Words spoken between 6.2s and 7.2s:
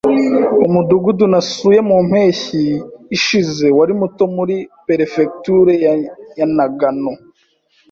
ya Nagano.